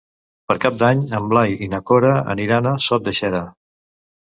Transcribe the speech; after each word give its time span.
Per 0.51 0.53
Cap 0.63 0.79
d'Any 0.83 1.03
en 1.17 1.27
Blai 1.35 1.53
i 1.67 1.69
na 1.75 1.83
Cora 1.91 2.15
aniran 2.37 2.73
a 2.73 2.75
Sot 2.89 3.09
de 3.11 3.17
Xera. 3.21 3.45